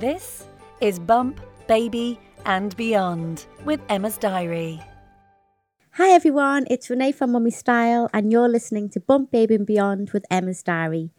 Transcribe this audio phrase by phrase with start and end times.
[0.00, 0.46] This
[0.80, 4.80] is Bump, Baby, and Beyond with Emma's Diary.
[5.90, 10.12] Hi everyone, it's Renee from Mummy Style, and you're listening to Bump Baby and Beyond
[10.12, 11.10] with Emma's Diary.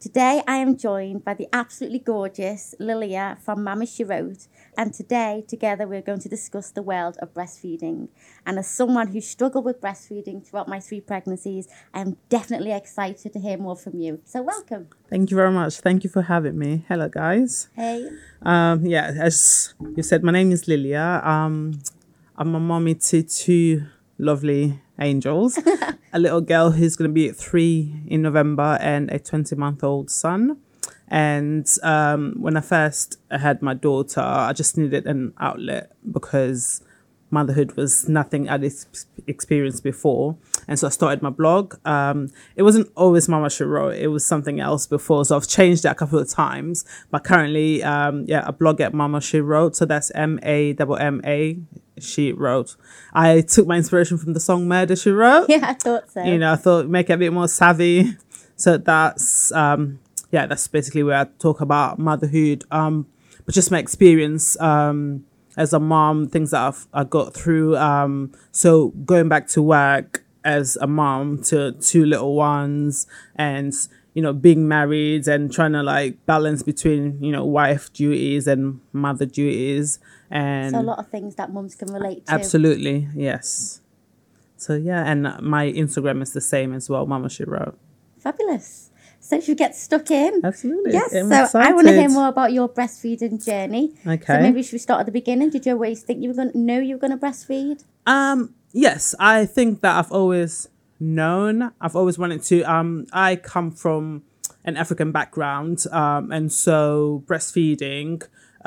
[0.00, 4.46] Today I am joined by the absolutely gorgeous Lilia from Mamma She Wrote,
[4.76, 8.06] and today together we're going to discuss the world of breastfeeding.
[8.46, 13.32] And as someone who struggled with breastfeeding throughout my three pregnancies, I am definitely excited
[13.32, 14.20] to hear more from you.
[14.24, 14.86] So welcome.
[15.10, 15.80] Thank you very much.
[15.80, 16.84] Thank you for having me.
[16.86, 17.66] Hello, guys.
[17.74, 18.08] Hey.
[18.42, 21.20] Um, yeah, as you said, my name is Lilia.
[21.24, 21.80] Um,
[22.36, 23.86] I'm a mommy to two
[24.18, 25.58] lovely angels
[26.12, 30.10] a little girl who's going to be three in November and a 20 month old
[30.10, 30.58] son.
[31.08, 36.82] And um, when I first had my daughter, I just needed an outlet because
[37.30, 40.36] motherhood was nothing I'd ex- experienced before.
[40.66, 41.76] And so I started my blog.
[41.86, 45.24] Um, it wasn't always Mamma She Wrote, it was something else before.
[45.24, 46.84] So I've changed that a couple of times.
[47.10, 49.76] But currently, um, yeah, I blog at Mamma She Wrote.
[49.76, 51.58] So that's M A M M A.
[52.02, 52.76] She wrote.
[53.12, 55.46] I took my inspiration from the song Murder She Wrote.
[55.48, 56.22] Yeah, I thought so.
[56.22, 58.16] You know, I thought make it a bit more savvy.
[58.56, 62.64] So that's um yeah, that's basically where I talk about motherhood.
[62.70, 63.06] Um
[63.46, 65.24] but just my experience um
[65.56, 67.76] as a mom, things that I've I got through.
[67.76, 73.72] Um so going back to work as a mom to two little ones and
[74.14, 78.80] you know being married and trying to like balance between you know wife duties and
[78.92, 79.98] mother duties
[80.30, 82.32] and so a lot of things that mums can relate to.
[82.32, 83.80] Absolutely, yes.
[84.56, 87.78] So yeah, and my Instagram is the same as well, Mamma She Wrote.
[88.18, 88.90] Fabulous.
[89.20, 90.40] So should we get stuck in?
[90.44, 90.92] Absolutely.
[90.92, 91.14] Yes.
[91.14, 91.68] I'm so excited.
[91.68, 93.94] I want to hear more about your breastfeeding journey.
[94.06, 94.24] Okay.
[94.24, 95.50] So maybe should we start at the beginning?
[95.50, 97.84] Did you always think you were going to know you were going to breastfeed?
[98.06, 100.68] Um, yes, I think that I've always
[101.00, 101.72] known.
[101.80, 102.62] I've always wanted to.
[102.62, 104.22] Um, I come from
[104.64, 108.22] an African background, um, and so breastfeeding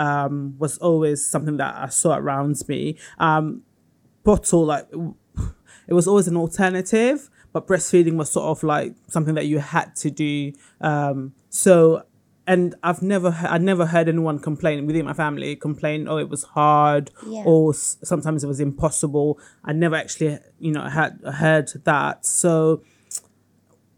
[0.05, 2.97] um, was always something that I saw around me.
[3.27, 3.61] Um,
[4.23, 4.87] bottle, like,
[5.87, 9.95] it was always an alternative, but breastfeeding was sort of like something that you had
[10.03, 10.53] to do.
[10.79, 12.03] Um, so,
[12.47, 16.43] and I've never, I never heard anyone complain within my family complain, oh, it was
[16.43, 17.43] hard, Yeah.
[17.45, 19.37] or s- sometimes it was impossible.
[19.63, 22.25] I never actually, you know, had heard that.
[22.25, 22.81] So,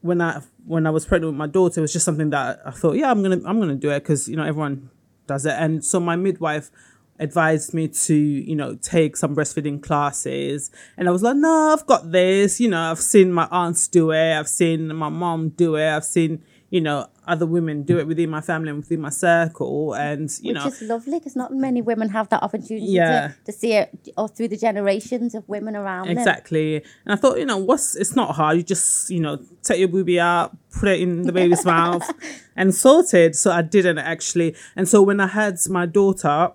[0.02, 2.72] when I when I was pregnant with my daughter, it was just something that I
[2.72, 4.90] thought, yeah, I'm gonna I'm gonna do it because you know everyone
[5.28, 6.72] does it, and so my midwife
[7.20, 11.86] advised me to you know take some breastfeeding classes, and I was like, no, I've
[11.86, 12.60] got this.
[12.60, 16.06] You know, I've seen my aunts do it, I've seen my mom do it, I've
[16.06, 20.30] seen you know other women do it within my family and within my circle, and
[20.42, 23.30] you Which know is lovely because not many women have that opportunity Yeah.
[23.30, 26.18] to, to see it or through the generations of women around them.
[26.18, 26.78] Exactly.
[27.06, 28.58] And I thought, you know, what's it's not hard.
[28.58, 32.10] You just, you know, take your boobie out, put it in the baby's mouth
[32.56, 33.36] and sorted.
[33.36, 34.56] So I didn't actually.
[34.76, 36.52] And so when I had my daughter,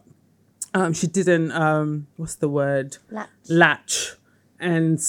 [0.75, 2.99] um, she didn't um what's the word?
[3.11, 3.29] Latch.
[3.49, 4.15] Latch.
[4.61, 5.01] And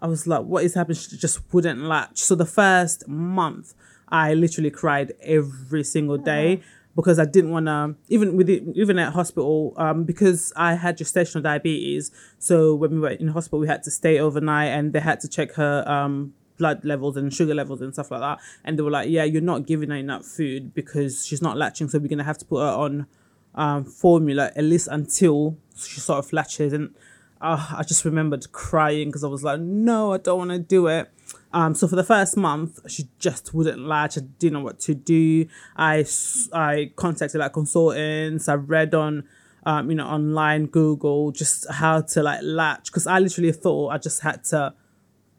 [0.00, 0.96] I was like, what is happening?
[0.98, 2.18] She just wouldn't latch.
[2.18, 3.74] So the first month
[4.12, 6.60] I literally cried every single day.
[6.94, 10.98] Because I didn't want to, even with it, even at hospital, um, because I had
[10.98, 12.10] gestational diabetes.
[12.38, 15.28] So when we were in hospital, we had to stay overnight, and they had to
[15.28, 18.40] check her um, blood levels and sugar levels and stuff like that.
[18.62, 21.88] And they were like, "Yeah, you're not giving her enough food because she's not latching,
[21.88, 23.06] so we're gonna have to put her on
[23.54, 26.94] um, formula at least until she sort of latches." And
[27.40, 30.88] uh, I just remembered crying because I was like, "No, I don't want to do
[30.88, 31.10] it."
[31.52, 34.16] Um, so for the first month, she just wouldn't latch.
[34.16, 35.46] I didn't know what to do.
[35.76, 36.04] I,
[36.52, 38.48] I contacted like consultants.
[38.48, 39.24] I read on,
[39.64, 43.98] um, you know, online Google just how to like latch because I literally thought I
[43.98, 44.74] just had to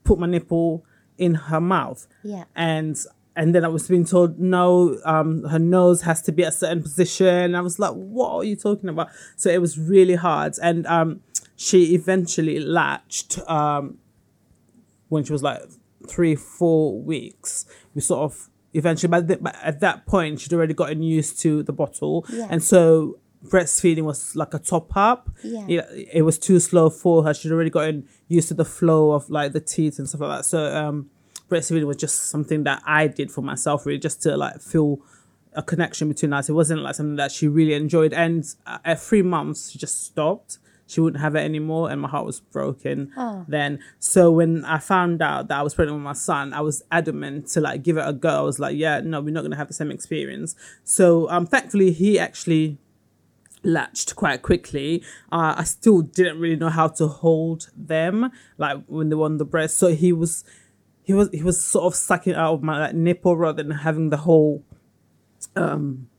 [0.03, 0.85] put my nipple
[1.17, 2.07] in her mouth.
[2.23, 2.45] Yeah.
[2.55, 2.97] And
[3.35, 6.51] and then I was being told no, um, her nose has to be at a
[6.55, 7.55] certain position.
[7.55, 9.09] I was like, what are you talking about?
[9.35, 10.53] So it was really hard.
[10.61, 11.21] And um,
[11.55, 13.97] she eventually latched um,
[15.09, 15.61] when she was like
[16.07, 17.65] three, four weeks.
[17.95, 22.25] We sort of eventually, but, at that point, she'd already gotten used to the bottle.
[22.29, 22.47] Yeah.
[22.49, 25.29] And so breastfeeding was like a top up.
[25.43, 25.65] Yeah.
[25.67, 27.33] It, it was too slow for her.
[27.33, 30.45] She'd already gotten used to the flow of like the teeth and stuff like that.
[30.45, 31.09] So um,
[31.49, 34.99] breastfeeding was just something that I did for myself, really, just to like feel
[35.53, 36.49] a connection between us.
[36.49, 38.13] It wasn't like something that she really enjoyed.
[38.13, 40.57] And uh, at three months, she just stopped.
[40.85, 43.11] She wouldn't have it anymore, and my heart was broken.
[43.17, 43.45] Oh.
[43.47, 46.83] Then, so when I found out that I was pregnant with my son, I was
[46.91, 48.29] adamant to like give it a go.
[48.29, 51.91] I was like, "Yeah, no, we're not gonna have the same experience." So, um, thankfully,
[51.91, 52.77] he actually
[53.63, 55.03] latched quite quickly.
[55.31, 59.37] Uh, I still didn't really know how to hold them, like when they were on
[59.37, 59.77] the breast.
[59.77, 60.43] So he was,
[61.01, 64.09] he was, he was sort of sucking out of my like, nipple rather than having
[64.09, 64.63] the whole,
[65.55, 66.09] um,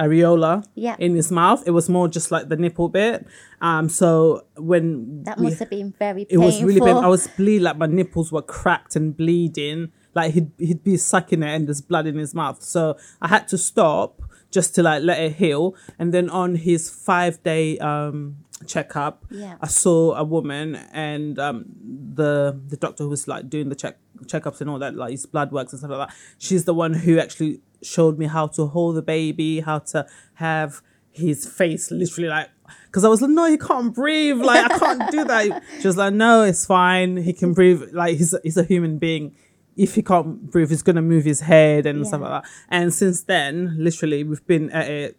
[0.00, 0.96] areola Yeah.
[0.98, 1.62] in his mouth.
[1.66, 3.26] It was more just like the nipple bit.
[3.60, 6.42] Um, so when That we- must have been very Painful.
[6.42, 7.04] it was really painful.
[7.04, 9.92] I was bleeding, like my nipples were cracked and bleeding.
[10.14, 12.62] Like he'd he'd be sucking it and there's blood in his mouth.
[12.62, 14.20] So I had to stop
[14.50, 15.74] just to like let it heal.
[15.98, 18.36] And then on his five day um
[18.66, 19.54] checkup, Yeah.
[19.60, 21.66] I saw a woman and um
[22.14, 25.26] the the doctor who was like doing the check checkups and all that, like his
[25.26, 26.16] blood works and stuff like that.
[26.38, 30.82] She's the one who actually showed me how to hold the baby, how to have
[31.12, 32.48] his face literally like
[32.86, 34.38] because I was like, no, he can't breathe.
[34.38, 35.62] Like I can't do that.
[35.80, 37.16] She was like, no, it's fine.
[37.16, 37.82] He can breathe.
[37.92, 39.34] Like he's a, he's a human being.
[39.76, 42.50] If he can't breathe, he's gonna move his head and stuff like that.
[42.68, 45.18] And since then, literally, we've been at it,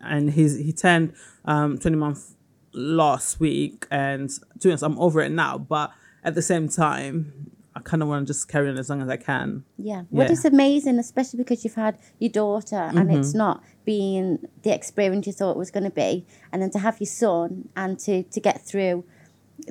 [0.00, 1.12] and he's he turned
[1.44, 2.34] um twenty month
[2.72, 5.58] last week, and to be honest, I'm over it now.
[5.58, 5.90] But
[6.24, 9.08] at the same time, I kind of want to just carry on as long as
[9.08, 9.64] I can.
[9.76, 10.02] Yeah.
[10.10, 10.32] What Yeah.
[10.32, 13.38] is amazing, especially because you've had your daughter and it's Mm-hmm.
[13.38, 14.26] not been
[14.64, 17.68] the experience you thought it was going to be, and then to have your son
[17.76, 19.04] and to to get through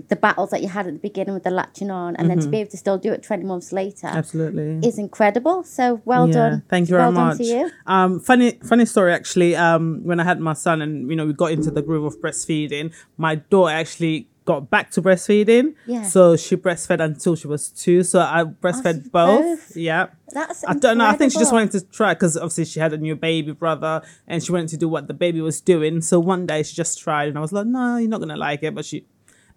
[0.09, 2.48] the battles that you had at the beginning with the latching on, and then to
[2.50, 4.18] be able to still do it twenty months later Mm-hmm.
[4.18, 4.88] Absolutely.
[4.88, 5.63] is incredible.
[5.63, 6.63] So well Yeah, done.
[6.69, 7.38] Thank you well very done much.
[7.38, 7.71] to you.
[7.95, 9.56] Um, funny, funny story actually.
[9.56, 12.15] Um, when I had my son, and you know, we got into the groove of
[12.21, 12.94] breastfeeding.
[13.18, 15.75] My daughter actually got back to breastfeeding.
[15.85, 16.03] Yeah.
[16.03, 18.01] So she breastfed until she was two.
[18.01, 19.41] So I breastfed oh, so both.
[19.67, 19.77] both.
[19.77, 20.07] Yeah.
[20.29, 21.05] That's I don't know.
[21.05, 24.01] I think she just wanted to try because obviously she had a new baby brother
[24.25, 26.01] and she wanted to do what the baby was doing.
[26.01, 28.38] So one day she just tried and I was like, no, you're not going to
[28.38, 28.73] like it.
[28.73, 29.05] But she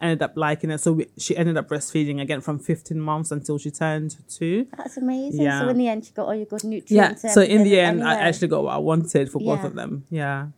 [0.00, 0.78] ended up liking it.
[0.78, 4.66] So we, she ended up breastfeeding again from 15 months until she turned two.
[4.76, 5.42] That's amazing.
[5.42, 5.60] Yeah.
[5.60, 6.70] So in the end, she got all your good Yeah.
[6.70, 7.24] nutrients.
[7.24, 10.04] and So in the end, I actually got what I wanted for both of them.
[10.10, 10.48] Yeah.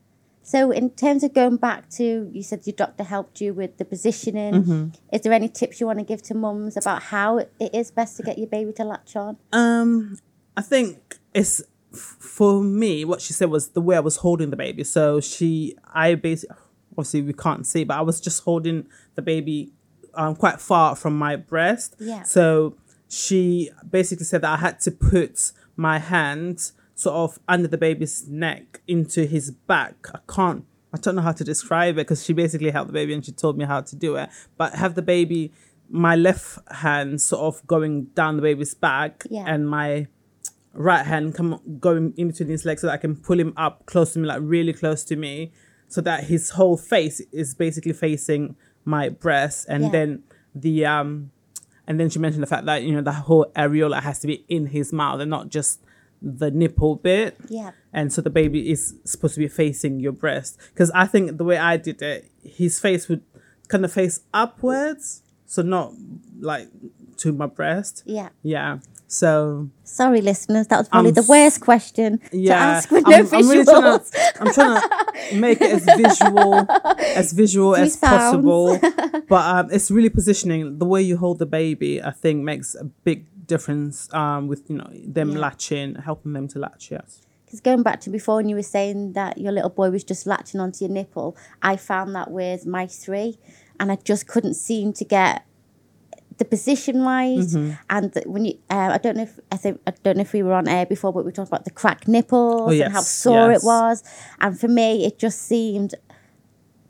[0.43, 3.85] So, in terms of going back to, you said your doctor helped you with the
[3.85, 4.55] positioning.
[4.55, 4.89] Mm-hmm.
[5.13, 8.17] Is there any tips you want to give to mums about how it is best
[8.17, 9.37] to get your baby to latch on?
[9.53, 10.19] Um,
[10.57, 11.63] I think it's
[11.93, 13.05] for me.
[13.05, 14.85] What she said was the way I was holding the baby.
[14.85, 16.57] So she, I basically,
[16.93, 19.73] obviously we can't see, but I was just holding the baby
[20.15, 21.95] um quite far from my breast.
[21.99, 22.23] Yeah.
[22.25, 22.77] So
[23.09, 28.29] she basically said that I had to put my hand sort of under the baby's
[28.29, 29.97] neck into his back.
[30.15, 30.65] I can't.
[30.95, 33.33] I don't know how to describe it because she basically held the baby and she
[33.33, 34.29] told me how to do it.
[34.59, 35.53] But have the baby,
[35.89, 39.45] my left hand sort of going down the baby's back Yeah.
[39.47, 40.07] and my
[40.75, 43.85] right hand come going in between his legs so that I can pull him up
[43.87, 45.53] close to me, like really close to me,
[45.89, 49.91] so that his whole face is basically facing my breast, and Yeah.
[49.91, 50.23] then
[50.55, 51.31] the um,
[51.87, 54.45] and then she mentioned the fact that you know the whole areola has to be
[54.49, 55.81] in his mouth and not just
[56.23, 57.37] the nipple bit.
[57.49, 57.73] Yeah.
[57.93, 60.59] And so the baby is supposed to be facing your breast.
[60.73, 63.23] Because I think the way I did it, his face would
[63.69, 65.93] kind of face upwards, so not
[66.41, 66.69] like
[67.19, 68.03] to my breast.
[68.07, 68.31] Yeah.
[68.43, 68.79] Yeah.
[69.13, 73.27] So Sorry, listeners, that was probably the worst question to yeah, ask with no I'm,
[73.35, 76.67] I'm really trying to, I'm trying to make it as visual,
[76.99, 78.43] as visual as sounds.
[78.43, 78.81] possible.
[79.29, 80.79] But um, it's really positioning.
[80.79, 84.13] The way you hold the baby, I think, makes a big difference.
[84.13, 85.39] Um, with you know them Yeah.
[85.39, 86.91] latching, helping them to latch.
[86.91, 87.21] Yes.
[87.45, 90.27] Because going back to before, when you were saying that your little boy was just
[90.27, 93.39] latching onto your nipple, I found that with my three,
[93.79, 95.45] and I just couldn't seem to get
[96.39, 97.39] the position right.
[97.39, 97.73] Mm-hmm.
[97.91, 100.33] And the, when you, uh, I don't know if I think I don't know if
[100.33, 103.01] we were on air before, but we talked about the cracked nipples Oh, and how
[103.03, 103.63] sore yes.
[103.63, 104.03] it was.
[104.41, 105.95] And for me, it just seemed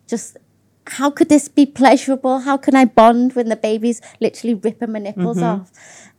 [0.07, 0.37] just.
[0.87, 2.41] How could this be pleasurable?
[2.41, 5.63] How can I bond when the baby's literally ripping my nipples Mm-hmm.
[5.63, 5.71] off?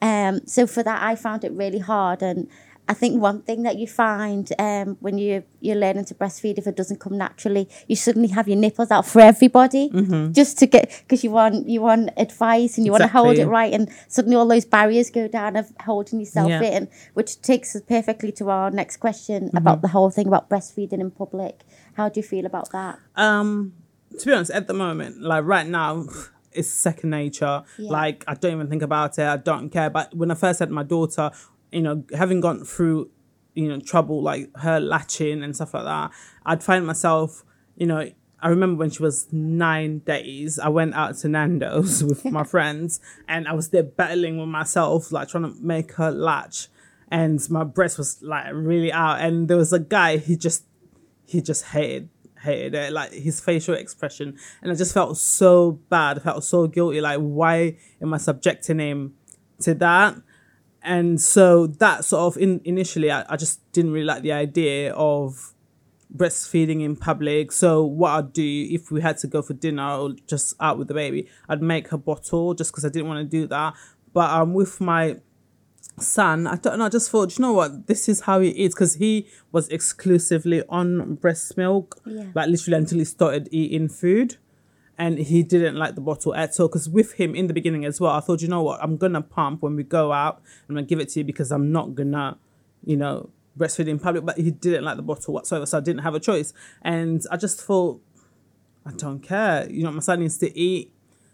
[0.01, 2.21] Um, so for that, I found it really hard.
[2.21, 2.47] And
[2.87, 6.67] I think one thing that you find um, when you you're learning to breastfeed, if
[6.67, 9.89] it doesn't come naturally, you suddenly have your nipples out for everybody,
[10.33, 13.41] just to get because you want you want advice and you want to hold it
[13.43, 13.49] Mm-hmm.
[13.49, 16.61] Right, and suddenly all those barriers go down of holding yourself Yeah.
[16.63, 19.57] in, which takes us perfectly to our next question Mm-hmm.
[19.57, 21.61] about the whole thing about breastfeeding in public.
[21.93, 22.99] How do you feel about that?
[23.15, 23.73] Um,
[24.19, 26.05] to be honest, at the moment, like right now,
[26.51, 27.63] it's second nature.
[27.77, 27.91] Yeah.
[27.91, 29.25] Like I don't even think about it.
[29.25, 29.89] I don't care.
[29.89, 31.31] But when I first had my daughter,
[31.71, 33.09] you know, having gone through,
[33.55, 36.11] you know, trouble like her latching and stuff like that,
[36.45, 37.43] I'd find myself,
[37.75, 38.11] you know.
[38.39, 42.99] I remember when she was nine days, I went out to Nando's with my friends
[43.25, 46.67] and I was there battling with myself, like trying to make her latch.
[47.09, 49.21] And my breast was like really out.
[49.21, 50.65] And there was a guy, he just
[51.25, 52.09] he just hated
[52.43, 54.37] hated it like his facial expression.
[54.61, 56.17] And i just felt so bad.
[56.17, 57.01] I felt so guilty.
[57.01, 59.15] Like why am i subjecting him
[59.61, 60.15] to that?
[60.81, 64.93] And so that sort of in, initially I, I just didn't really like the idea
[64.93, 65.53] of
[66.15, 67.51] breastfeeding in public.
[67.51, 70.87] So what i'd do if we had to go for dinner or just out with
[70.87, 73.73] the baby i'd make her bottle just because i didn't want to do that.
[74.13, 75.17] But um with my
[75.99, 76.85] son, I don't know.
[76.85, 80.63] I just thought, you know what, this is how he eats because he was exclusively
[80.69, 82.25] on breast milk, Yeah.
[82.33, 84.37] like literally until he started eating food,
[84.97, 86.67] and he didn't like the bottle at all.
[86.67, 89.21] Because with him in the beginning as well, I thought, you know what, I'm gonna
[89.21, 90.37] pump when we go out.
[90.67, 92.37] And I'm gonna give it to you because I'm not gonna,
[92.85, 94.23] you know, breastfeed in public.
[94.25, 96.53] But he didn't like the bottle whatsoever, so I didn't have a choice.
[96.83, 98.01] And I just thought,
[98.85, 99.67] I don't care.
[99.69, 100.93] You know, my son needs to eat.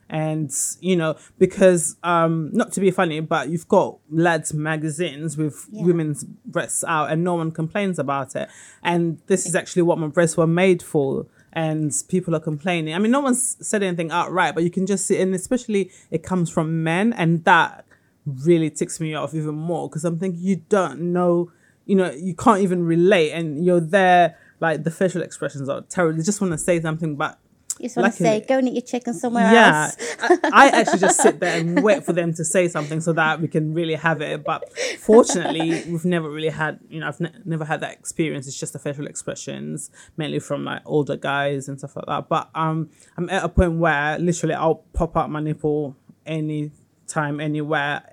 [0.10, 0.52] And,
[0.82, 5.86] you know, because, um, not to be funny, but you've got lads magazines with Yeah.
[5.86, 8.50] women's breasts out and no one complains about it.
[8.84, 11.28] And this is actually what my breasts were made for.
[11.54, 12.94] And people are complaining.
[12.96, 16.24] I mean, no one's said anything outright, but you can just see, and especially it
[16.24, 17.14] comes from men.
[17.14, 17.86] And that
[18.26, 21.52] really ticks me off even more because I'm thinking you don't know,
[21.86, 23.32] you know, you can't even relate.
[23.32, 26.18] And you're there, like the facial expressions are terrible.
[26.18, 27.40] You just want to say something, but
[27.80, 30.16] You just want to say, go and eat your chicken somewhere yeah, else.
[30.22, 33.40] I, I actually just sit there and wait for them to say something so that
[33.40, 34.44] we can really have it.
[34.44, 34.70] But
[35.00, 38.48] fortunately, we've never really had, you know, I've ne- never had that experience.
[38.48, 42.28] It's just the facial expressions, mainly from like older guys and stuff like that.
[42.28, 45.96] But um, I'm at a point where literally I'll pop out my nipple
[46.26, 48.04] anytime, anywhere.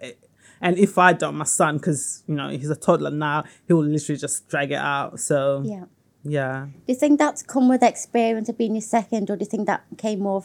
[0.61, 3.85] And if I don't, my son, because you know he's a toddler now, he will
[3.85, 5.19] literally just drag it out.
[5.19, 5.85] So Yeah.
[6.27, 6.67] Yeah.
[6.67, 9.67] Do you think that's come with experience of being your second, or do you think
[9.67, 10.45] that came more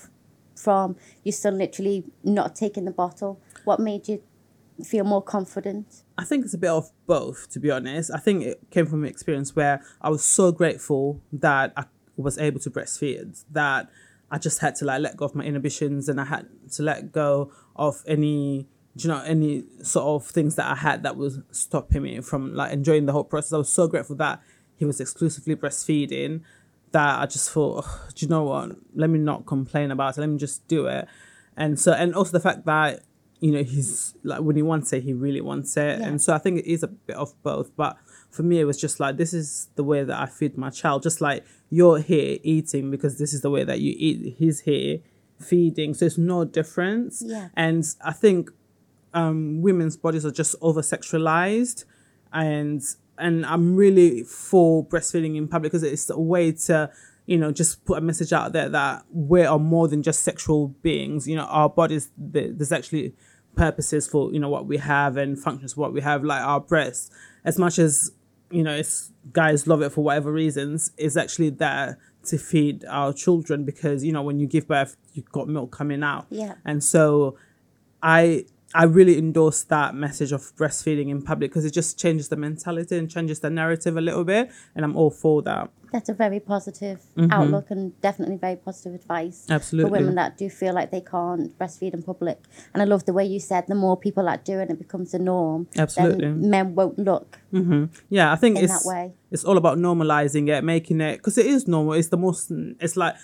[0.56, 3.40] from your son literally not taking the bottle?
[3.64, 4.22] What made you
[4.84, 6.04] feel more confident?
[6.18, 8.12] I think it's a bit of both, to be honest.
[8.14, 11.86] I think it came from an experience where I was so grateful that I
[12.16, 13.90] was able to breastfeed, that
[14.30, 17.12] I just had to like let go of my inhibitions and I had to let
[17.12, 22.04] go of any, you know, any sort of things that I had that was stopping
[22.04, 23.54] me from like enjoying the whole process.
[23.54, 24.42] I was so grateful that
[24.82, 26.42] he was exclusively breastfeeding
[26.92, 28.72] that I just thought, "Ugh, do you know what?
[28.96, 30.22] Let me not complain about it.
[30.22, 31.08] Let me just do it.
[31.56, 33.04] And so, and also the fact that,
[33.40, 36.00] you know, he's like, when he wants it, he really wants it.
[36.00, 36.08] Yeah.
[36.08, 37.70] And so I think it is a bit of both.
[37.76, 37.96] But
[38.32, 41.04] for me, it was just like, this is the way that I feed my child.
[41.04, 44.36] Just like you're here eating because this is the way that you eat.
[44.40, 44.98] He's here
[45.40, 45.94] feeding.
[45.94, 47.22] So it's no difference.
[47.24, 47.50] Yeah.
[47.56, 48.50] And I think
[49.14, 51.86] um, women's bodies are just over sexualized
[52.34, 52.82] and
[53.22, 56.92] and I'm really for breastfeeding in public because it's a way to
[57.26, 60.70] you know just put a message out there that we are more than just sexual
[60.82, 61.28] beings.
[61.28, 63.14] You know our bodies there's actually
[63.56, 66.60] purposes for you know what we have and functions for what we have like our
[66.60, 67.10] breasts.
[67.46, 68.12] As much as
[68.50, 73.14] you know it's guys love it for whatever reasons is actually there to feed our
[73.14, 76.26] children because you know when you give birth you've got milk coming out.
[76.30, 76.56] Yeah.
[76.66, 77.38] and so
[78.04, 82.36] I I really endorse that message of breastfeeding in public because it just changes the
[82.38, 85.70] mentality and changes the narrative a little bit, and I'm all for that.
[85.92, 87.02] That's a very positive
[87.32, 89.52] outlook and definitely very positive advice Mm-hmm.
[89.54, 89.90] Absolutely.
[89.90, 92.40] for women that do feel like they can't breastfeed in public.
[92.74, 95.12] And I love the way you said the more people that do it, it becomes
[95.12, 95.68] the norm.
[95.78, 96.30] Absolutely.
[96.30, 97.40] Men won't look
[98.10, 99.12] Yeah, I think in it's that way.
[99.32, 101.94] it's all about normalizing it, making it because it is normal.
[101.94, 102.50] It's the most.
[102.80, 103.16] It's like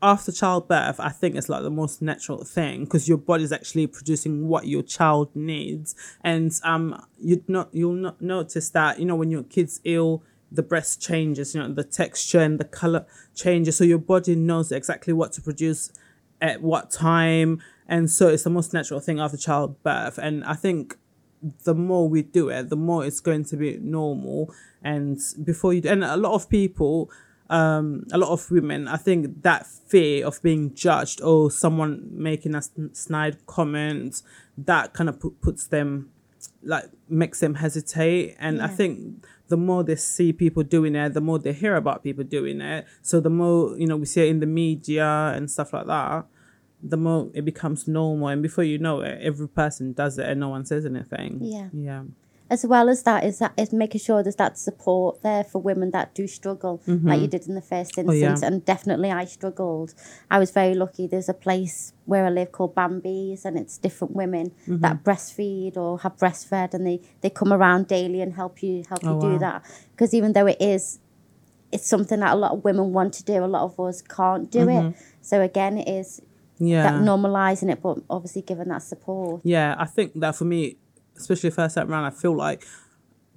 [0.00, 4.46] after childbirth, I think it's like the most natural thing because your body's actually producing
[4.48, 9.30] what your child needs, and um, you'd not you'll not notice that you know when
[9.30, 13.84] your kid's ill, the breast changes, you know the texture and the color changes, so
[13.84, 15.92] your body knows exactly what to produce
[16.40, 20.96] at what time, and so it's the most natural thing after childbirth, and I think
[21.64, 24.52] the more we do it, the more it's going to be normal.
[24.82, 27.10] And before you, and a lot of people,
[27.50, 32.54] um, a lot of women, I think that fear of being judged or someone making
[32.54, 32.62] a
[32.92, 34.22] snide comment,
[34.56, 36.10] that kind of put, puts them,
[36.62, 38.36] like, makes them hesitate.
[38.38, 42.02] And I think the more they see people doing it, the more they hear about
[42.02, 42.86] people doing it.
[43.02, 46.26] So the more, you know, we see it in the media and stuff like that
[46.80, 50.38] the more it becomes normal and before you know it every person does it and
[50.38, 51.68] no one says anything Yeah.
[51.72, 52.02] yeah
[52.50, 55.90] as well as that is that is making sure there's that support there for women
[55.90, 58.08] that do struggle like you did in the first Mm-hmm.
[58.10, 58.30] Oh, yeah.
[58.30, 59.94] instance and definitely i struggled
[60.30, 64.14] i was very lucky there's a place where i live called bambi's and it's different
[64.14, 64.78] women Mm-hmm.
[64.80, 69.00] that breastfeed or have breastfed and they they come around daily and help you help
[69.04, 69.38] Oh, you do wow.
[69.38, 69.62] that
[69.92, 70.98] because even though it is
[71.70, 74.50] it's something that a lot of women want to do a lot of us can't
[74.50, 76.20] do it so again it is
[76.58, 76.66] Mm-hmm.
[76.74, 80.76] yeah that normalizing it but obviously giving that support yeah i think that for me
[81.18, 82.66] especially first time around i feel like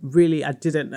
[0.01, 0.95] really i didn't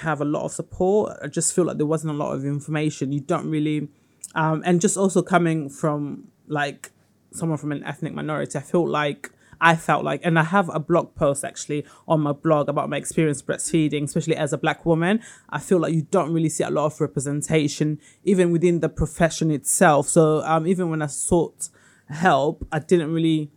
[0.00, 3.12] have a lot of support i just feel like there wasn't a lot of information
[3.12, 3.88] you don't really
[4.34, 6.90] um and just also coming from like
[7.32, 9.30] someone from an ethnic minority i feel like
[9.64, 12.96] I felt like, and I have a blog post actually on my blog about my
[12.96, 15.20] experience breastfeeding, especially as a black woman.
[15.50, 19.52] I feel like you don't really see a lot of representation, even within the profession
[19.52, 20.08] itself.
[20.08, 21.68] So um, even when I sought
[22.08, 23.52] help, I didn't really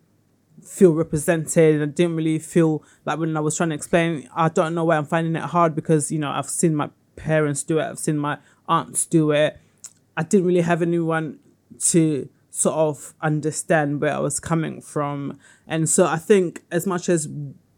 [0.66, 4.50] feel represented and I didn't really feel like when I was trying to explain I
[4.50, 7.80] don't know why I'm finding it hard because you know I've seen my parents do
[7.80, 9.58] it I've seen my aunts do it
[10.18, 11.40] I didn't really have anyone
[11.80, 17.10] to sort of understand where I was coming from and so I think as much
[17.10, 17.26] as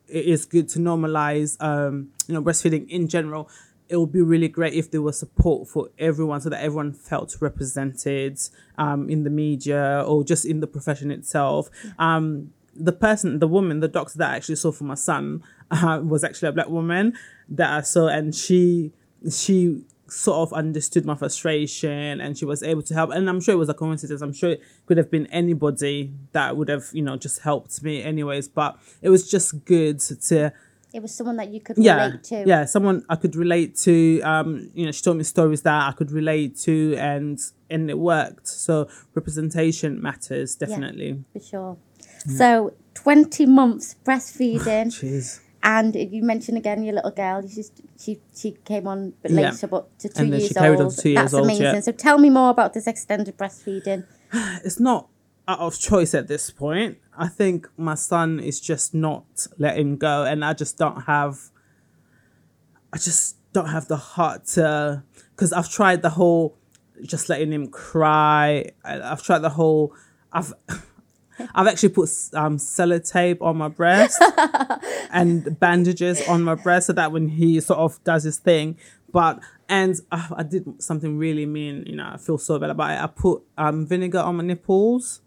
[0.08, 3.50] it is good to normalize um you know breastfeeding in general
[3.90, 7.36] it would be really great if there was support for everyone so that everyone felt
[7.40, 8.38] represented
[8.78, 11.70] um, in the media or just in the profession itself.
[11.98, 16.02] Um, the person, the woman, the doctor that I actually saw for my son uh,
[16.04, 17.14] was actually a black woman
[17.50, 18.94] that I saw, and she
[19.30, 23.12] she sort of understood my frustration and she was able to help.
[23.12, 24.22] And I'm sure it was a coincidence.
[24.22, 28.02] I'm sure it could have been anybody that would have, you know, just helped me
[28.04, 28.48] anyways.
[28.48, 30.54] But it was just good to
[30.94, 32.44] It was someone that you could yeah, relate to.
[32.48, 34.22] yeah, someone I could relate to.
[34.22, 37.38] Um, you know, she told me stories that I could relate to, and
[37.70, 38.48] and it worked.
[38.48, 41.24] So representation matters definitely.
[41.34, 41.78] For sure.
[42.26, 44.88] So, 20 months breastfeeding.
[45.02, 45.40] Jeez.
[45.64, 47.42] and you mentioned again your little girl.
[47.42, 49.50] Just, she she came on a bit Yeah.
[49.52, 50.96] later, but to two And then years she carried on old.
[50.96, 51.64] to two years That's old, amazing.
[51.64, 51.80] yeah.
[51.82, 54.06] So tell me more about this extended breastfeeding.
[54.64, 55.10] It's not
[55.48, 56.98] out of choice at this point.
[57.18, 61.50] I think my son is just not letting go, and I just don't have.
[62.94, 66.58] I just don't have the heart to, because I've tried the whole,
[67.04, 68.72] just letting him cry.
[68.84, 69.94] I- I've tried the whole.
[70.32, 70.54] I've.
[71.54, 74.22] I've actually put um, sellotape on my breast
[75.12, 78.78] and bandages on my breast so that when he sort of does his thing,
[79.12, 79.40] but
[79.70, 81.84] and I, I did something really mean.
[81.86, 83.04] You know, I feel so bad about it.
[83.04, 85.22] I put um, vinegar on my nipples,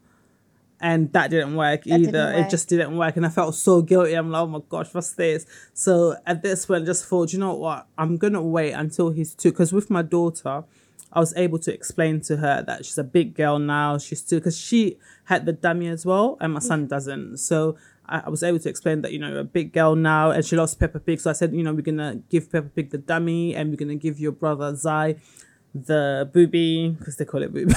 [0.81, 2.11] and that didn't work That either.
[2.11, 4.15] didn't It just didn't work, and I felt so guilty.
[4.15, 5.47] I'm like, oh my gosh, what's this?
[5.75, 7.87] So at this point, I just thought, you know what?
[7.99, 10.65] I'm gonna wait until he's two, because with my daughter.
[11.13, 13.99] I was able to explain to her that she's a big girl now.
[13.99, 17.39] She's two because she had the dummy as well, and my son doesn't.
[17.39, 17.77] So
[18.07, 20.45] I, I was able to explain that you know you're a big girl now, and
[20.45, 21.21] she loves Peppa Pig.
[21.21, 23.97] So I said, you know, we're gonna give Peppa Pig the dummy, and we're gonna
[23.97, 25.17] give your brother Zai
[25.75, 27.75] the booby because they call it booby.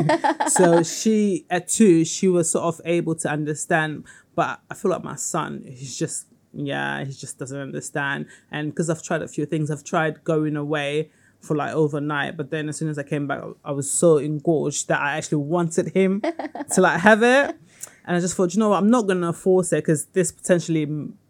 [0.48, 5.04] so she at two, she was sort of able to understand, but I feel like
[5.04, 8.26] my son, he's just yeah, he just doesn't understand.
[8.50, 11.10] And because I've tried a few things, I've tried going away
[11.46, 14.88] for like overnight, but then as soon as I came back, I was so engorged
[14.88, 16.20] that I actually wanted him
[16.74, 17.56] to like have it.
[18.04, 20.86] And I just thought, you know what, I'm not gonna force it because this potentially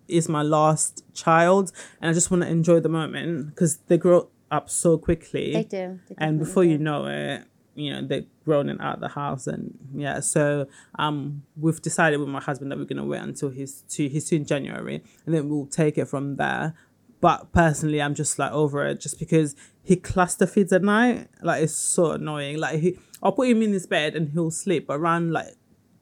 [0.08, 4.28] is my last child, and I just want to enjoy the moment because they grow
[4.50, 5.98] up so quickly They do.
[6.08, 9.46] They and before you know it you know they're grown and out of the house
[9.46, 10.66] and yeah so
[10.98, 14.36] um we've decided with my husband that we're to wait until he's two he's two
[14.36, 16.74] in january and then we'll take it from there
[17.20, 19.54] but personally i'm just like over it just because
[19.86, 22.58] he cluster feeds at night like it's so annoying.
[22.58, 25.54] Like he i'll put him in his bed and he'll sleep but around like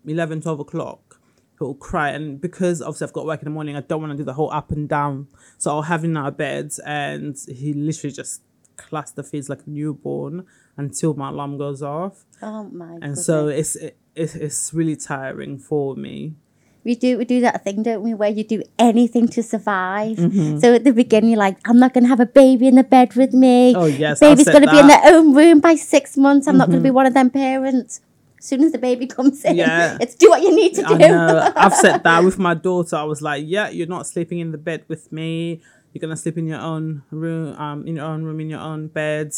[0.06, 1.20] 11 12 o'clock.
[1.58, 4.16] He'll cry and because obviously I've got work in the morning I don't want to
[4.16, 5.28] do the whole up and down.
[5.58, 8.42] So I'll have him out of bed and he literally just
[8.76, 10.46] cluster feeds like a newborn
[10.78, 12.24] until my alarm goes off.
[12.40, 16.36] Oh my and so it's it, it's it's really tiring for me
[16.84, 20.18] we do we do that thing, don't we, where you do anything to survive.
[20.18, 20.58] Mm-hmm.
[20.58, 22.84] So at the beginning, you're like, I'm not going to have a baby in the
[22.84, 23.74] bed with me.
[23.74, 24.86] Oh, yes, baby's going to be in.
[24.86, 24.88] Mm-hmm.
[24.88, 26.46] their own room by six months.
[26.46, 28.00] I'm not going to be one of them parents.
[28.38, 29.96] As soon as the baby comes in, Yeah.
[30.00, 30.94] it's do what you need to do.
[30.94, 31.52] I know.
[31.56, 32.96] I've said that with my daughter.
[32.96, 35.62] I was like, "Yeah, you're not sleeping in the bed with me.
[35.92, 38.88] You're gonna sleep in your own room, um, in your own room, in your own
[38.88, 39.32] bed."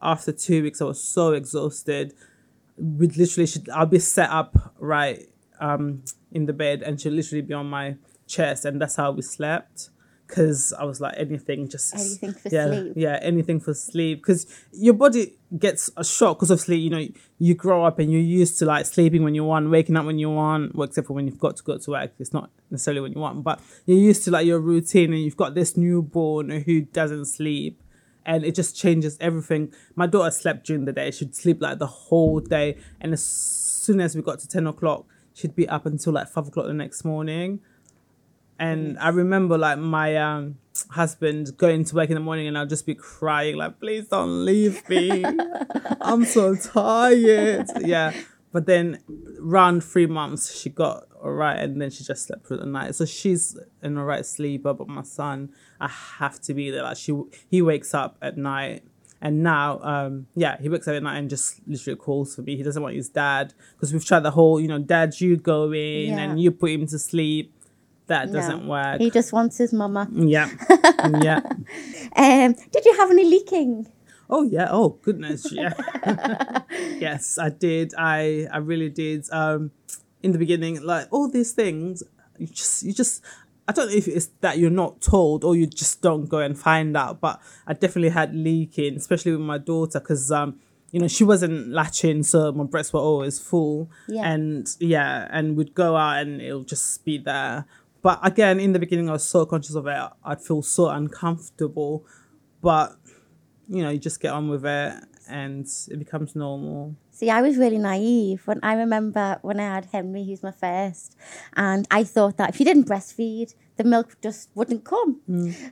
[0.00, 2.14] After two weeks, I was so exhausted.
[2.76, 3.68] We literally should.
[3.70, 5.28] I'll be set up right
[5.68, 7.96] um in the bed, and she'll literally be on my
[8.26, 9.90] chest, and that's how we slept.
[10.26, 12.92] Because I was like, anything, just Anything for yeah, sleep.
[12.96, 14.20] yeah, anything for sleep.
[14.22, 16.38] Because your body gets a shock.
[16.38, 17.06] Because obviously, you know,
[17.38, 20.18] you grow up and you're used to like sleeping when you want, waking up when
[20.18, 20.74] you want.
[20.74, 23.20] Well, except for when you've got to go to work, it's not necessarily when you
[23.20, 23.44] want.
[23.44, 27.82] But you're used to like your routine, and you've got this newborn who doesn't sleep,
[28.24, 29.70] and it just changes everything.
[29.96, 34.00] My daughter slept during the day; she'd sleep like the whole day, and as soon
[34.00, 37.04] as we got to ten o'clock, she'd be up until like five o'clock the next
[37.04, 37.60] morning.
[38.58, 40.56] And I remember like my um
[40.90, 44.44] husband going to work in the morning and I'll just be crying, like, please don't
[44.44, 45.24] leave me.
[46.00, 47.66] I'm so tired.
[47.80, 48.12] Yeah.
[48.52, 49.00] But then
[49.40, 52.94] around three months she got all right and then she just slept through the night.
[52.94, 56.82] So she's an all right sleeper, but my son, I have to be there.
[56.82, 58.84] Like she he wakes up at night
[59.22, 62.56] and now, um, yeah, he wakes up at night and just literally calls for me.
[62.56, 65.72] He doesn't want his dad because we've tried the whole, you know, dad, you go
[65.72, 66.18] in Yeah.
[66.18, 67.54] and you put him to sleep.
[68.08, 69.00] That doesn't work.
[69.00, 70.08] He just wants his mama.
[70.12, 70.50] Yeah.
[71.22, 71.40] yeah.
[72.16, 73.86] Um, did you have any leaking?
[74.28, 74.66] Oh yeah.
[74.70, 75.50] Oh goodness.
[75.52, 75.72] Yeah.
[76.98, 77.94] yes, I did.
[77.96, 79.26] I I really did.
[79.30, 79.70] Um,
[80.22, 82.02] in the beginning, like all these things,
[82.38, 83.22] you just you just
[83.72, 86.58] I don't know if it's that you're not told or you just don't go and
[86.58, 91.08] find out, but I definitely had leaking, especially with my daughter, because um, you know,
[91.08, 93.90] she wasn't latching, so my breasts were always full.
[94.08, 94.30] Yeah.
[94.30, 97.64] And yeah, and we'd go out and it'll just be there.
[98.02, 102.04] But again, in the beginning, I was so conscious of it, I'd feel so uncomfortable.
[102.60, 102.96] But
[103.68, 106.94] you know, you just get on with it and it becomes normal.
[107.14, 111.14] See, I was really naive when I remember when I had Henry, who's my first,
[111.54, 115.20] and I thought that if you didn't breastfeed, the milk just wouldn't come.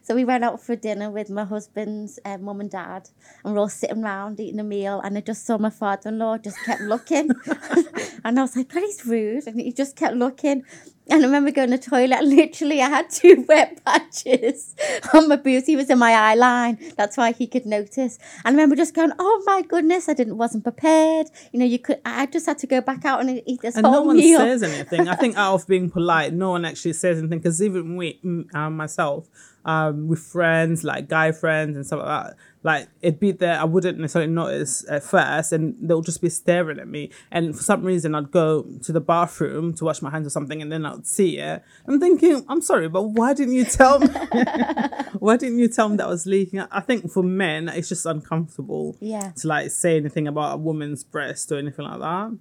[0.02, 3.10] So we went out for dinner with my husband's uh, mum and dad,
[3.44, 6.58] and we're all sitting around eating a meal, and I just saw my father-in-law just
[6.64, 7.30] kept looking,
[8.24, 10.64] and I was like, "God, he's rude," and he just kept looking.
[11.10, 14.76] And I remember going to the toilet, and literally, I had two wet patches
[15.12, 15.66] on my boobs.
[15.66, 16.78] He was in my eye line.
[16.96, 18.18] That's why he could notice.
[18.44, 21.80] And I remember just going, "Oh my goodness, I didn't wasn't prepared." You know, you
[21.80, 22.00] could.
[22.04, 24.38] I just had to go back out and eat this and whole no one meal.
[24.38, 25.08] says anything.
[25.08, 28.54] I think out of being polite, no one actually says anything because even we, mm,
[28.54, 29.28] um, myself,
[29.64, 33.58] um, with friends like guy friends and stuff like that, like it'd be there.
[33.58, 37.10] I wouldn't necessarily notice at first, and they'll just be staring at me.
[37.30, 40.60] And for some reason, I'd go to the bathroom to wash my hands or something,
[40.62, 41.62] and then I'd see it.
[41.86, 44.08] I'm thinking, I'm sorry, but why didn't you tell me?
[45.18, 46.60] why didn't you tell me that I was leaking?
[46.60, 49.32] I think for men, it's just uncomfortable Yeah.
[49.36, 52.36] to like say anything about a woman's breast or anything like that.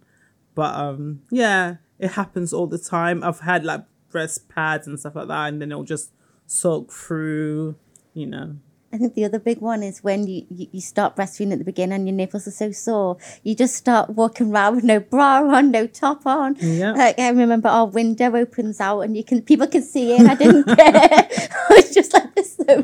[0.56, 3.24] But um, yeah, it happens all the time.
[3.24, 6.12] I've had like breast pads and stuff like that, and then it'll just
[6.48, 7.76] soak through,
[8.14, 8.56] you know.
[8.92, 11.64] I think the other big one is when you, you, you start breastfeeding at the
[11.64, 15.44] beginning and your nipples are so sore, you just start walking around with no bra
[15.48, 16.56] on, no top on.
[16.60, 16.94] Yeah.
[16.94, 20.22] Like I remember our window opens out and you can people can see it.
[20.28, 20.76] I didn't care.
[20.80, 22.84] I was just like this so Oh,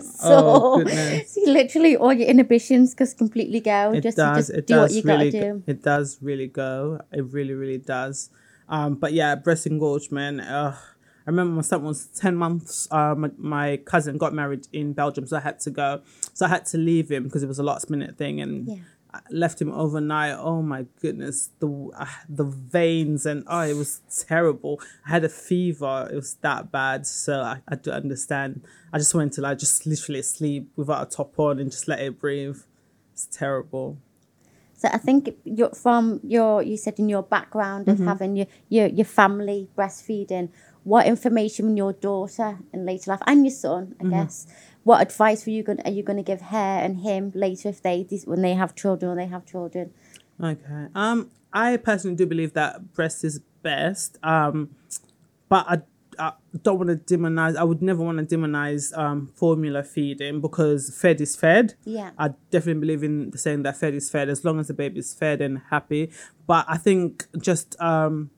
[0.76, 0.84] sore.
[0.84, 1.34] goodness.
[1.34, 3.92] so you literally all your inhibitions just completely go.
[3.94, 4.38] It just does.
[4.46, 5.32] just it do does what you really.
[5.32, 5.64] do.
[5.66, 7.02] It does really go.
[7.14, 8.30] It really, really does.
[8.70, 10.42] Um, but yeah, breast engorgement.
[10.42, 10.74] Uh,
[11.28, 12.88] I remember my son was ten months.
[12.92, 16.02] Uh, my, my cousin got married in Belgium, so I had to go.
[16.34, 18.76] So I had to leave him because it was a last minute thing, and Yeah.
[19.14, 20.36] I left him overnight.
[20.38, 24.82] Oh my goodness, the uh, the veins and oh, it was terrible.
[25.06, 26.10] I had a fever.
[26.12, 27.08] It was that bad.
[27.08, 28.62] So I, I do understand.
[28.94, 32.00] I just went to like just literally sleep without a top on and just let
[32.02, 32.58] it breathe.
[33.14, 33.98] It's terrible.
[34.78, 38.02] So I think you're from your you said in your background Mm-hmm.
[38.02, 40.50] of having your, your your family breastfeeding,
[40.86, 44.10] what information your daughter in later life and your son, I Mm-hmm.
[44.13, 44.48] guess.
[44.84, 47.82] What advice were you going are you going to give her and him later if
[47.82, 49.91] they when they have children or they have children?
[50.41, 50.88] Okay.
[50.93, 54.19] Um, I personally do believe that breast is best.
[54.21, 54.76] Um,
[55.50, 55.82] but I,
[56.19, 57.56] I don't want to demonize.
[57.58, 61.74] I would never want to demonize um formula feeding because fed is fed.
[61.84, 62.12] Yeah.
[62.19, 65.00] I definitely believe in the saying that fed is fed as long as the baby
[65.00, 66.12] is fed and happy.
[66.45, 68.30] But I think just um.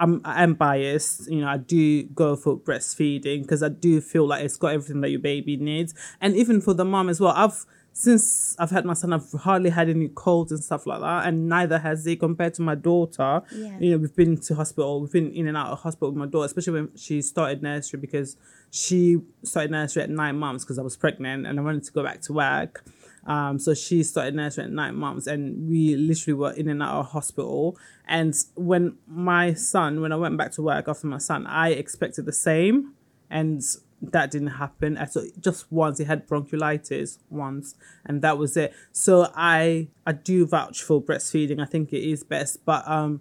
[0.00, 1.48] I'm I'm biased, you know.
[1.48, 5.20] I do go for breastfeeding because I do feel like it's got everything that your
[5.20, 7.32] baby needs, and even for the mom as well.
[7.34, 11.26] I've since I've had my son, I've hardly had any colds and stuff like that,
[11.26, 13.42] and neither has he compared to my daughter.
[13.52, 13.76] Yeah.
[13.80, 16.26] You know, we've been to hospital, we've been in and out of hospital with my
[16.26, 18.36] daughter, especially when she started nursery because
[18.70, 22.04] she started nursery at nine months because I was pregnant and I wanted to go
[22.04, 22.84] back to work.
[23.28, 26.98] Um, so she started nursing at nine months, and we literally were in and out
[26.98, 27.78] of hospital.
[28.06, 32.24] And when my son, when I went back to work after my son, I expected
[32.24, 32.94] the same,
[33.30, 33.62] and
[34.00, 34.96] that didn't happen.
[34.96, 37.74] I saw just once he had bronchiolitis once,
[38.06, 38.72] and that was it.
[38.92, 41.60] So I I do vouch for breastfeeding.
[41.60, 43.20] I think it is best, but um,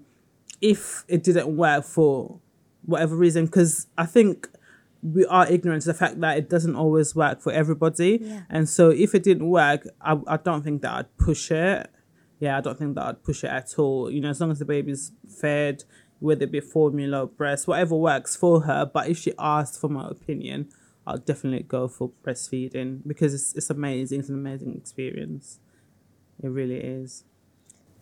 [0.61, 2.39] if it didn't work for
[2.85, 4.47] whatever reason, because I think
[5.13, 8.19] we are ignorant to the fact that it doesn't always work for everybody.
[8.21, 8.41] Yeah.
[8.49, 11.89] And so if it didn't work, I, I don't think that I'd push it.
[12.39, 14.11] Yeah, I don't think that I'd push it at all.
[14.11, 15.83] You know, as long as the baby's fed,
[16.19, 18.85] whether it be formula or breast, whatever works for her.
[18.85, 20.69] But if she asked for my opinion,
[21.05, 24.19] I'll definitely go for breastfeeding because it's, it's amazing.
[24.19, 25.59] It's an amazing experience.
[26.43, 27.23] It really is.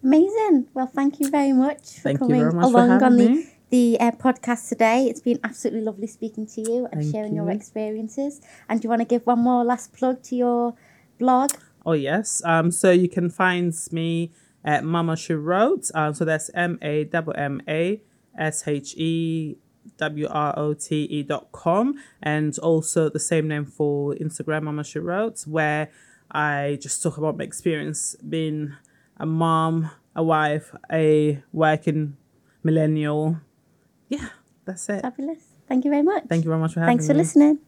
[0.04, 0.68] Amazing.
[0.74, 3.18] Well, thank you very much for Thank you coming very much for along on having
[3.18, 3.55] the me.
[3.72, 5.08] The uh, podcast today.
[5.08, 8.40] It's been absolutely lovely speaking to you and Thank sharing your experiences.
[8.70, 10.76] And do you want to give one more last plug to your
[11.18, 11.52] blog?
[11.84, 12.44] Oh yes.
[12.46, 12.70] Um.
[12.70, 14.32] So you can find me
[14.64, 15.90] at Mamma She Wrote.
[15.96, 16.14] Um.
[16.14, 18.02] So that's M A M M A
[18.38, 19.58] S H E
[19.98, 24.84] W R O T E dot com, and also the same name for Instagram, Mamma
[24.84, 25.90] She Wrote, where
[26.32, 28.76] I just talk about my experience being
[29.18, 32.18] a mom, a wife, a working
[32.64, 33.38] millennial.
[34.10, 34.30] Yeah,
[34.66, 35.02] that's it.
[35.02, 35.44] Fabulous.
[35.68, 36.24] Thank you very much.
[36.28, 36.98] Thank you very much for having me.
[36.98, 37.20] Thanks for me.
[37.20, 37.60] listening.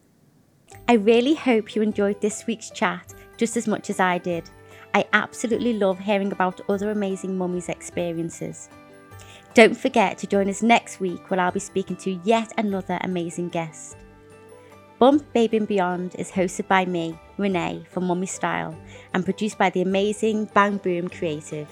[0.88, 4.50] I really hope you enjoyed this week's chat just as much as I did.
[4.94, 8.68] I absolutely love hearing about other amazing mummies' experiences.
[9.54, 13.48] Don't forget to join us next week where I'll be speaking to yet another amazing
[13.48, 13.96] guest.
[14.98, 18.76] Bump Baby and Beyond is hosted by me, Renee from Mummy Style,
[19.14, 21.68] and produced by the amazing Bang Boom Creative.